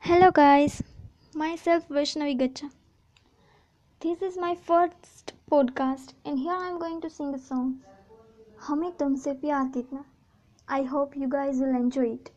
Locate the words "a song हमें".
7.34-8.90